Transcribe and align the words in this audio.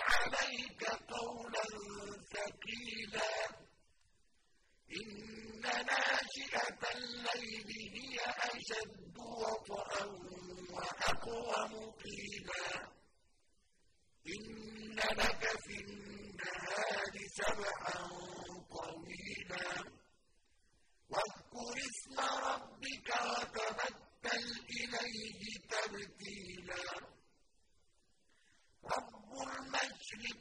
عليك 0.00 0.84
قولا 0.84 1.64
ثقيلا. 2.32 3.34
إن 5.00 5.60
ناشئة 5.62 6.80
الليل 6.94 7.68
هي 7.94 8.18
أشد 8.38 9.18
وطئا 9.18 10.06
وأقوم 10.72 11.90
قيلا. 11.90 12.88
إن 14.26 14.96
لك 14.96 15.44
في 15.66 15.76
النهار 15.84 17.14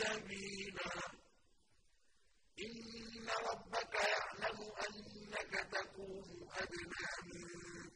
سَبِيلًا 0.00 0.92
إِنَّ 2.66 3.28
رَبَّكَ 3.50 3.94
يَعْلَمُ 3.94 4.58
أَنَّكَ 4.86 5.52
تَقُومُ 5.72 6.28
أَدْنَىٰ 6.62 7.12
مِن 7.28 7.48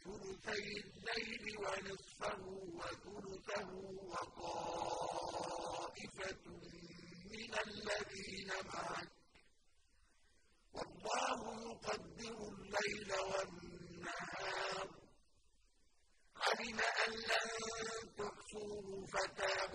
ثُلُثَيِ 0.05 0.67
اللَّيْلِ 0.85 1.45
وَنِصْفَهُ 1.65 2.41
وَثُلُثَهُ 2.79 3.69
وَطَائِفَةٌ 4.13 5.25
مِّنَ 7.35 7.53
الَّذِينَ 7.67 8.51
مَعَكَ 8.73 9.09
ۚ. 9.09 9.17
وَاللَّهُ 10.75 11.41
يُقَدِّرُ 11.69 12.39
اللَّيْلَ 12.55 13.11
وَالنَّهَارَ 13.31 14.87
ۚ. 14.93 14.97
عَلِمَ 16.45 16.79
أَن 17.05 17.13
لَّن 17.31 17.49
تُحْصُوهُ 18.19 18.87
فَتَابَ 19.13 19.75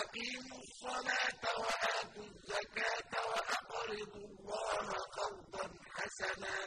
وَأَقِيمُوا 0.11 0.59
الصَّلَاةَ 0.59 1.43
وَآتُوا 1.59 2.23
الزَّكَاةَ 2.23 3.13
وَأَقْرِضُوا 3.31 4.27
اللَّهَ 4.27 4.87
قَرْضًا 5.17 5.65
حَسَنًا 5.95 6.60